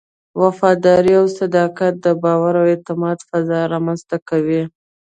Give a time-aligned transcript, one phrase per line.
[0.41, 4.61] وفاداري او صداقت د باور او اعتماد فضا رامنځته کوي.